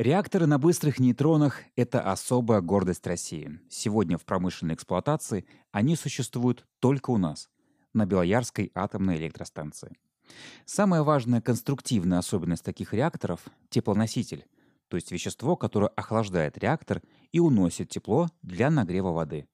[0.00, 3.60] Реакторы на быстрых нейтронах– это особая гордость России.
[3.68, 7.50] Сегодня в промышленной эксплуатации они существуют только у нас,
[7.92, 9.98] на Белоярской атомной электростанции.
[10.64, 14.46] Самая важная конструктивная особенность таких реакторов– теплоноситель,
[14.88, 19.48] то есть вещество, которое охлаждает реактор и уносит тепло для нагрева воды.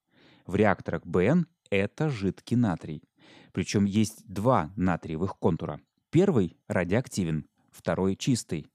[0.45, 3.03] В реакторах БН это жидкий натрий.
[3.51, 5.81] Причем есть два натриевых контура.
[6.09, 8.71] Первый радиоактивен, второй чистый.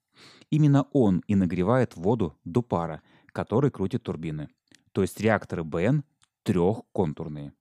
[0.51, 4.49] Именно он и нагревает воду до пара, который крутит турбины.
[4.93, 6.05] То есть реакторы БН
[6.43, 7.53] трехконтурные.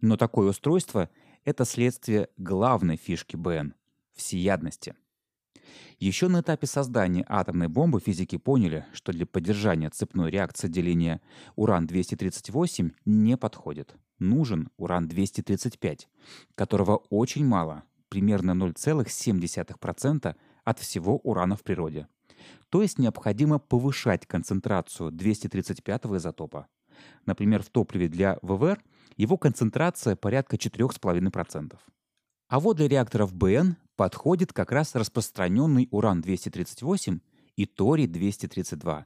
[0.00, 1.10] Но такое устройство–
[1.44, 3.74] это следствие главной фишки БН–
[4.14, 4.94] всеядности.
[5.98, 11.20] Еще на этапе создания атомной бомбы физики поняли, что для поддержания цепной реакции деления
[11.56, 13.96] уран-238 не подходит.
[14.18, 16.06] Нужен уран-235,
[16.54, 20.36] которого очень мало, примерно 0,7%
[20.68, 22.08] от всего урана в природе.
[22.68, 26.66] То есть необходимо повышать концентрацию 235 изотопа.
[27.24, 28.78] Например, в топливе для ВВР
[29.16, 31.78] его концентрация порядка 4,5%.
[32.48, 37.20] А вот для реакторов БН подходит как раз распространенный уран-238
[37.56, 39.04] и торий-232.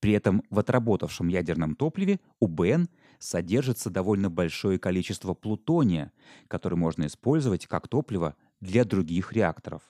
[0.00, 2.88] При этом в отработавшем ядерном топливе у БН
[3.18, 6.12] содержится довольно большое количество плутония,
[6.48, 9.82] который можно использовать как топливо для других реакторов.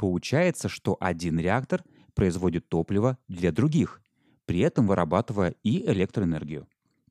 [0.00, 1.84] Получается, что один реактор
[2.14, 4.00] производит топливо для других,
[4.46, 6.66] при этом вырабатывая и электроэнергию.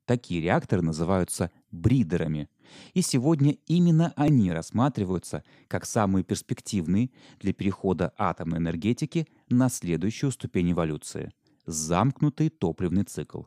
[0.06, 2.48] Такие реакторы называются бридерами.
[2.92, 10.72] И сегодня именно они рассматриваются как самые перспективные для перехода атомной энергетики на следующую ступень
[10.72, 11.30] эволюции–
[11.66, 13.42] замкнутый топливный цикл.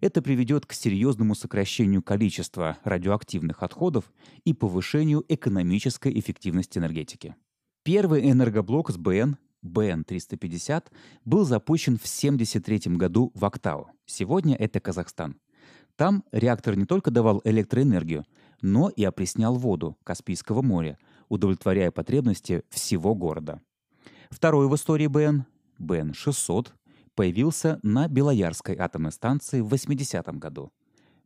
[0.00, 4.10] Это приведет к серьезному сокращению количества радиоактивных отходов
[4.46, 7.36] и повышению экономической эффективности энергетики.
[7.88, 10.88] Первый энергоблок с БН БН-350
[11.24, 13.88] был запущен в 1973 году в Актау.
[14.04, 15.40] Сегодня это Казахстан.
[15.96, 18.26] Там реактор не только давал электроэнергию,
[18.60, 20.98] но и опреснял воду Каспийского моря,
[21.30, 23.62] удовлетворяя потребности всего города.
[24.28, 25.46] Второй в истории БН,
[25.78, 26.68] БН-600,
[27.14, 30.72] появился на Белоярской атомной станции в 80-м году.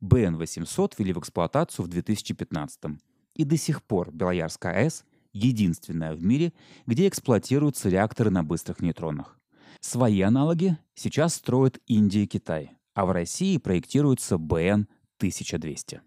[0.00, 2.98] БН-800 ввели в эксплуатацию в 2015 -м.
[3.34, 6.52] И до сих пор Белоярская АЭС единственная в мире,
[6.86, 9.38] где эксплуатируются реакторы на быстрых нейтронах.
[9.80, 16.00] Свои аналоги сейчас строят Индия и Китай, а в России проектируется БН-1200.